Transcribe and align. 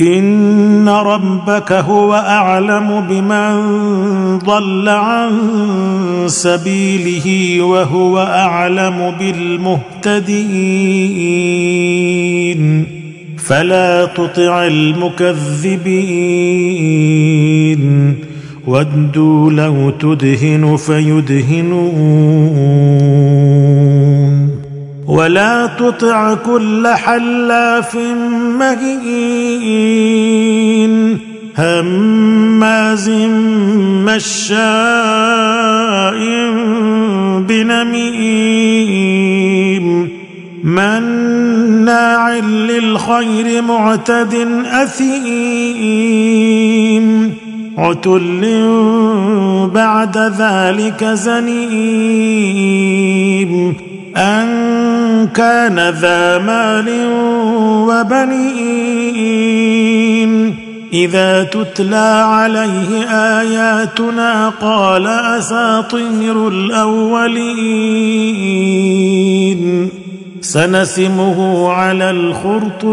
إن 0.00 0.88
ربك 0.88 1.72
هو 1.72 2.14
أعلم 2.14 3.04
بمن 3.08 4.38
ضل 4.38 4.88
عن 4.88 5.30
سبيله 6.26 7.62
وهو 7.62 8.18
أعلم 8.18 9.12
بالمهتدين 9.18 10.22
فلا 13.38 14.04
تطع 14.04 14.66
المكذبين 14.66 15.82
ودوا 18.66 19.50
لو 19.50 19.90
تدهن 19.90 20.76
فيدهنون 20.76 22.22
ولا 25.12 25.66
تطع 25.66 26.34
كل 26.34 26.88
حلاف 26.88 27.96
مهين 28.58 30.12
هماز 31.58 33.10
مشاء 34.08 34.58
بنميم 37.48 38.92
مناع 40.64 42.34
للخير 42.38 43.62
معتد 43.62 44.48
أثيم 44.66 45.82
عتل 47.78 48.42
بعد 49.74 50.18
ذلك 50.18 51.04
زنيم 51.04 52.32
أن 54.16 54.41
كان 55.34 55.88
ذا 55.90 56.38
مال 56.38 57.06
وبنين. 57.88 58.72
إذا 60.92 61.44
تتلى 61.44 62.24
عليه 62.26 63.04
آياتنا 63.40 64.48
قال 64.48 65.06
أساطير 65.06 66.48
الأولين. 66.48 67.92
سنسمه 70.40 71.68
على 71.72 72.10
الخرطوم. 72.10 72.92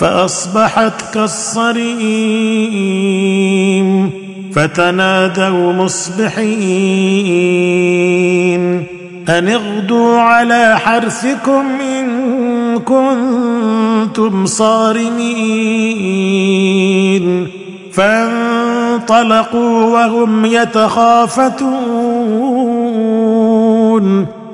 فأصبحت 0.00 1.14
كالصريم 1.14 2.10
فتنادوا 4.54 5.72
مصبحين 5.72 6.40
أن 9.28 9.48
اغدوا 9.48 10.20
على 10.20 10.78
حرثكم 10.78 11.64
إن 11.80 12.78
كنتم 12.78 14.46
صارمين 14.46 15.10
فانطلقوا 17.92 19.84
وهم 19.84 20.44
يتخافتون 20.44 22.00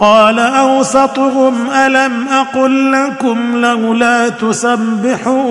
قال 0.00 0.38
أوسطهم 0.38 1.54
ألم 1.70 2.12
أقل 2.28 2.92
لكم 2.92 3.56
لولا 3.56 4.28
تسبحون 4.28 5.44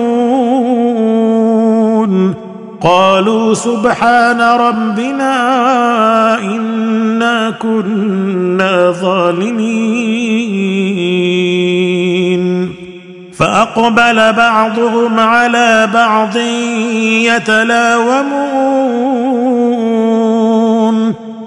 قالوا 2.80 3.54
سبحان 3.54 4.40
ربنا 4.40 5.34
إنا 6.38 7.50
كنا 7.50 8.90
ظالمين 8.90 10.14
فأقبل 13.38 14.32
بعضهم 14.32 15.20
على 15.20 15.88
بعض 15.94 16.36
يتلاومون 17.36 18.44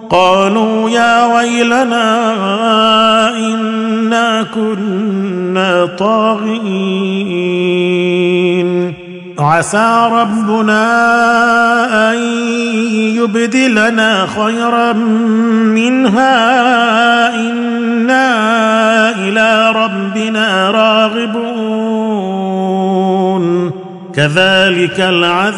قالوا 0.09 0.89
يا 0.89 1.35
ويلنا 1.35 2.27
إنا 3.37 4.45
كنا 4.55 5.85
طاغين. 5.99 6.67
عسى 9.39 10.09
ربنا 10.11 10.83
أن 12.11 12.17
يبدلنا 13.15 14.25
خيرا 14.25 14.93
منها. 15.73 17.35
إنا 17.35 18.29
إلى 19.09 19.71
ربنا 19.75 20.71
راغبون. 20.71 22.27
كذلك 24.15 24.99
العذاب. 24.99 25.57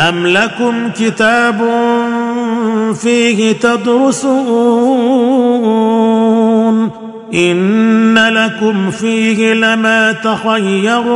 أم 0.00 0.26
لكم 0.26 0.90
كتاب 0.96 1.60
فيه 2.94 3.52
تدرسون 3.52 4.28
إن 7.34 8.18
لكم 8.18 8.90
فيه 8.90 9.54
لما 9.54 10.12
تخيرون 10.12 11.08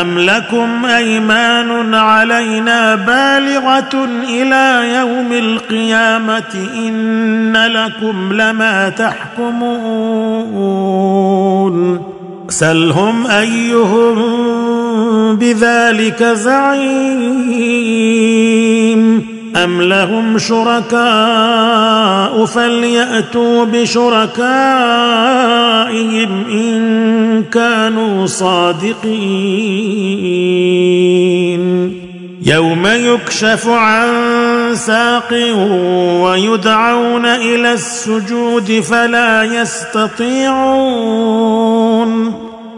أم 0.00 0.18
لكم 0.18 0.84
أيمان 0.84 1.94
علينا 1.94 2.94
بالغة 2.94 4.08
إلى 4.28 4.94
يوم 4.96 5.32
القيامة 5.32 6.68
إن 6.76 7.56
لكم 7.56 8.32
لما 8.32 8.88
تحكمون 8.88 10.02
سلهم 12.48 13.26
أيهم 13.26 14.41
بذلك 15.42 16.22
زعيم. 16.22 18.02
أم 19.56 19.82
لهم 19.82 20.38
شركاء 20.38 22.44
فليأتوا 22.44 23.64
بشركائهم 23.64 24.42
إن 26.50 27.44
كانوا 27.52 28.26
صادقين. 28.26 28.92
يوم 32.46 32.86
يكشف 32.86 33.68
عن 33.68 34.08
ساق 34.74 35.32
ويدعون 36.22 37.26
إلى 37.26 37.72
السجود 37.72 38.80
فلا 38.80 39.42
يستطيعون. 39.42 40.42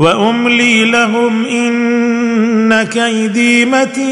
وأملي 0.00 0.84
لهم 0.84 1.44
إن 1.44 2.82
كيدي 2.82 3.64
متين. 3.64 4.10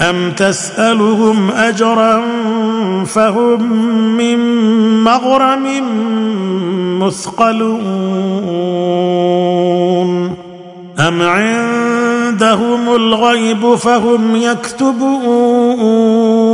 أم 0.00 0.32
تسألهم 0.36 1.50
أجرا 1.50 2.22
فهم 3.04 3.72
من 4.16 4.38
مغرم 5.04 5.66
مثقلون. 7.02 7.84
أم 10.98 11.22
عندهم 11.22 12.94
الغيب 12.94 13.74
فهم 13.74 14.36
يكتبون. 14.36 16.53